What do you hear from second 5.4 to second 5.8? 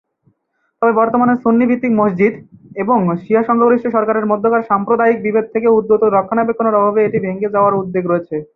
থেকে